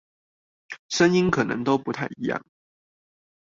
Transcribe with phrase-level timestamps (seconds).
[0.89, 2.41] 聲音可能都不太一樣